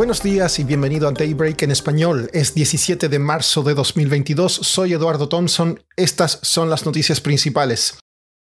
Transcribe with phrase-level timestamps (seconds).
[0.00, 2.30] Buenos días y bienvenido a Daybreak en español.
[2.32, 4.50] Es 17 de marzo de 2022.
[4.50, 5.78] Soy Eduardo Thompson.
[5.94, 7.98] Estas son las noticias principales.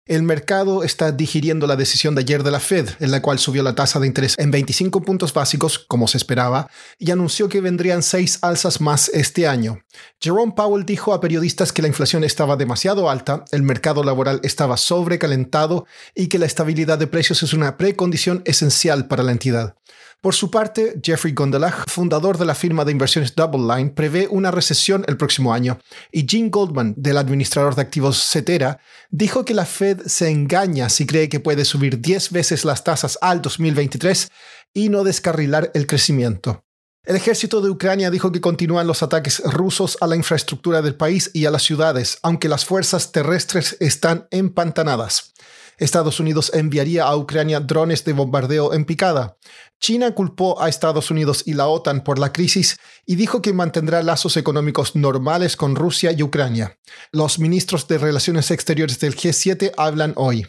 [0.07, 3.61] El mercado está digiriendo la decisión de ayer de la Fed, en la cual subió
[3.61, 8.01] la tasa de interés en 25 puntos básicos, como se esperaba, y anunció que vendrían
[8.01, 9.83] seis alzas más este año.
[10.21, 14.77] Jerome Powell dijo a periodistas que la inflación estaba demasiado alta, el mercado laboral estaba
[14.77, 15.85] sobrecalentado
[16.15, 19.75] y que la estabilidad de precios es una precondición esencial para la entidad.
[20.19, 24.49] Por su parte, Jeffrey Gondelach, fundador de la firma de inversiones Double Line, prevé una
[24.49, 25.77] recesión el próximo año,
[26.11, 28.79] y Gene Goldman, del administrador de activos Cetera,
[29.11, 33.17] dijo que la Fed se engaña si cree que puede subir 10 veces las tasas
[33.21, 34.29] al 2023
[34.73, 36.63] y no descarrilar el crecimiento.
[37.07, 41.31] El ejército de Ucrania dijo que continúan los ataques rusos a la infraestructura del país
[41.33, 45.33] y a las ciudades, aunque las fuerzas terrestres están empantanadas.
[45.77, 49.37] Estados Unidos enviaría a Ucrania drones de bombardeo en picada.
[49.79, 54.01] China culpó a Estados Unidos y la OTAN por la crisis y dijo que mantendrá
[54.01, 56.79] lazos económicos normales con Rusia y Ucrania.
[57.11, 60.47] Los ministros de Relaciones Exteriores del G7 hablan hoy.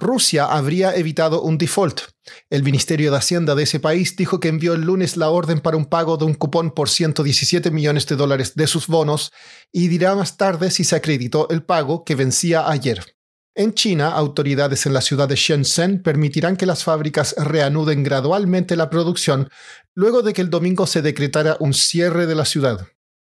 [0.00, 2.02] Rusia habría evitado un default.
[2.50, 5.76] El Ministerio de Hacienda de ese país dijo que envió el lunes la orden para
[5.76, 9.32] un pago de un cupón por 117 millones de dólares de sus bonos
[9.72, 13.17] y dirá más tarde si se acreditó el pago que vencía ayer.
[13.58, 18.88] En China, autoridades en la ciudad de Shenzhen permitirán que las fábricas reanuden gradualmente la
[18.88, 19.50] producción
[19.96, 22.86] luego de que el domingo se decretara un cierre de la ciudad.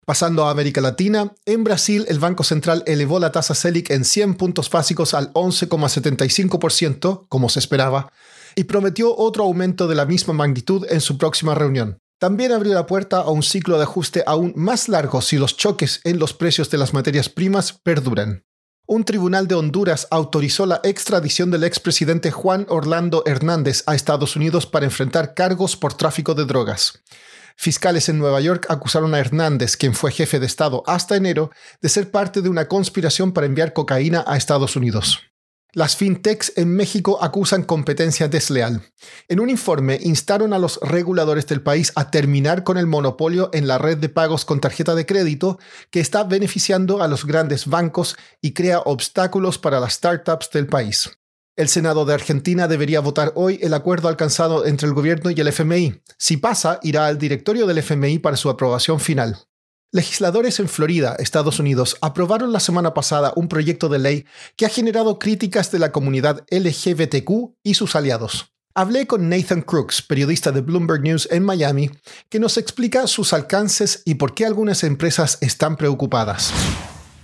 [0.04, 4.34] Pasando a América Latina, en Brasil el Banco Central elevó la tasa Selic en 100
[4.34, 8.10] puntos básicos al 11,75%, como se esperaba,
[8.56, 11.98] y prometió otro aumento de la misma magnitud en su próxima reunión.
[12.19, 16.00] También abrió la puerta a un ciclo de ajuste aún más largo si los choques
[16.03, 18.42] en los precios de las materias primas perduran
[18.86, 24.66] un tribunal de Honduras autorizó la extradición del expresidente Juan Orlando Hernández a Estados Unidos
[24.66, 27.02] para enfrentar cargos por tráfico de drogas.
[27.56, 31.88] Fiscales en Nueva York acusaron a Hernández, quien fue jefe de Estado hasta enero, de
[31.88, 35.20] ser parte de una conspiración para enviar cocaína a Estados Unidos.
[35.76, 38.81] Las fintechs en México acusan competencia desleal.
[39.28, 43.66] En un informe instaron a los reguladores del país a terminar con el monopolio en
[43.66, 45.59] la red de pagos con tarjeta de crédito
[45.91, 51.10] que está beneficiando a los grandes bancos y crea obstáculos para las startups del país.
[51.56, 55.48] El Senado de Argentina debería votar hoy el acuerdo alcanzado entre el gobierno y el
[55.48, 56.00] FMI.
[56.16, 59.47] Si pasa, irá al directorio del FMI para su aprobación final.
[59.92, 64.26] Legisladores en Florida, Estados Unidos, aprobaron la semana pasada un proyecto de ley
[64.56, 68.52] que ha generado críticas de la comunidad LGBTQ y sus aliados.
[68.74, 71.91] Hablé con Nathan Crooks, periodista de Bloomberg News en Miami,
[72.28, 76.53] que nos explica sus alcances y por qué algunas empresas están preocupadas.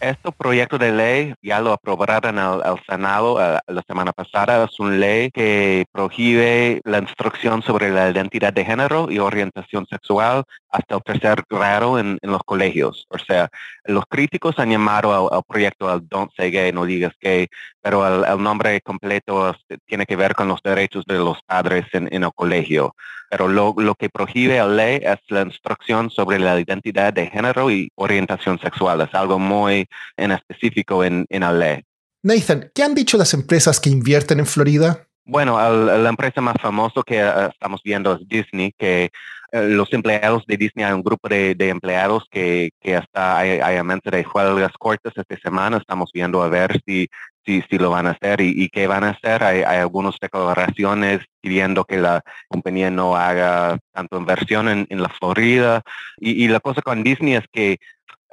[0.03, 4.65] Este proyecto de ley ya lo aprobaron al, Senado eh, la semana pasada.
[4.65, 10.45] Es una ley que prohíbe la instrucción sobre la identidad de género y orientación sexual
[10.73, 13.07] hasta el tercer grado en, los colegios.
[13.11, 13.51] O sea,
[13.85, 17.49] los críticos han llamado al, proyecto al Don't Say Gay, no digas gay,
[17.81, 19.55] pero el, nombre completo
[19.87, 22.95] tiene que ver con los derechos de los padres en, el colegio.
[23.31, 27.91] Pero lo, que prohíbe la ley es la instrucción sobre la identidad de género y
[27.95, 29.01] orientación sexual.
[29.03, 29.87] Es algo muy
[30.17, 31.83] en específico en, en la ley.
[32.23, 35.07] Nathan, ¿qué han dicho las empresas que invierten en Florida?
[35.25, 35.59] Bueno,
[35.99, 39.11] la empresa más famosa que eh, estamos viendo es Disney, que
[39.53, 44.27] los empleados de Disney, hay un grupo de, empleados que, que hasta hay, hay de
[44.35, 45.77] huelgas cortas esta semana.
[45.77, 47.09] Estamos viendo a ver si,
[47.45, 49.45] si, si lo van a hacer y, qué van a hacer.
[49.45, 55.83] Hay, hay algunas declaraciones pidiendo que la compañía no haga tanto inversión en, la Florida.
[56.19, 57.79] Y la cosa con Disney es que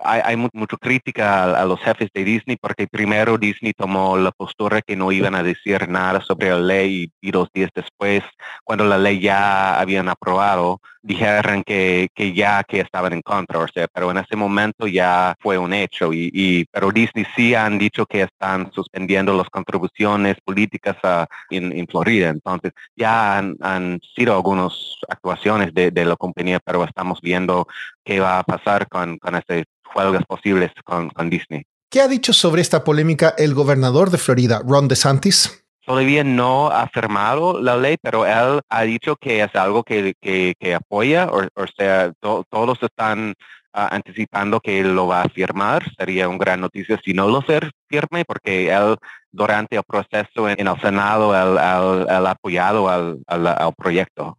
[0.03, 4.81] hay, hay mucha crítica a, los jefes de Disney porque primero Disney tomó la postura
[4.81, 8.23] que no iban a decir nada sobre la ley y, dos días después,
[8.63, 13.67] cuando la ley ya habían aprobado, dijeron que, que ya que estaban en contra, o
[13.67, 16.11] sea, pero en ese momento ya fue un hecho.
[16.11, 20.97] Y, pero Disney sí han dicho que están suspendiendo las contribuciones políticas
[21.49, 27.67] en, Florida, entonces ya han, sido algunas actuaciones de, la compañía, pero estamos viendo
[28.03, 31.63] qué va a pasar con, con este juegos posibles con, Disney.
[31.89, 35.65] ¿Qué ha dicho sobre esta polémica el gobernador de Florida, Ron DeSantis?
[35.85, 40.15] Todavía no ha firmado la ley, pero él ha dicho que es algo que,
[40.75, 43.33] apoya, o, sea, todos están
[43.73, 45.83] ah, anticipando que él lo va a firmar.
[45.97, 48.97] Sería una gran noticia si no lo firme, porque él
[49.31, 54.38] durante el proceso en, el Senado, él, ha apoyado al proyecto.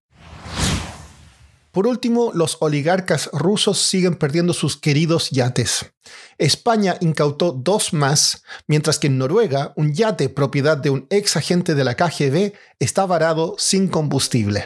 [1.72, 5.93] Por último, los oligarcas rusos siguen perdiendo sus queridos yates.
[6.38, 11.75] España incautó dos más, mientras que en Noruega un yate propiedad de un ex agente
[11.75, 14.64] de la KGB está varado sin combustible.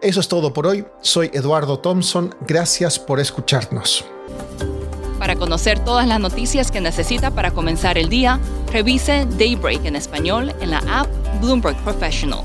[0.00, 0.84] Eso es todo por hoy.
[1.00, 2.34] Soy Eduardo Thompson.
[2.48, 4.04] Gracias por escucharnos.
[5.20, 8.40] Para conocer todas las noticias que necesita para comenzar el día,
[8.72, 11.06] revise Daybreak en español en la app
[11.40, 12.44] Bloomberg Professional.